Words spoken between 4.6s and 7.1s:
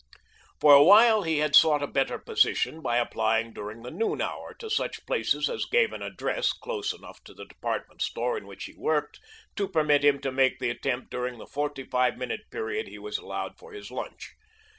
such places as gave an address close